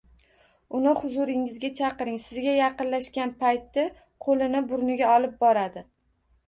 Uni 0.77 0.93
huzuringizga 1.01 1.69
chaqiring, 1.81 2.17
sizga 2.25 2.57
yaqinlashgan 2.61 3.35
payti 3.45 3.87
qoʻlini 4.27 4.67
burniga 4.75 5.17
olib 5.19 5.39
boradi 5.47 5.91